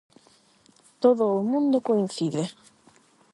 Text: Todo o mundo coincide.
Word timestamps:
Todo 1.03 1.23
o 1.39 1.45
mundo 1.51 1.85
coincide. 1.89 2.43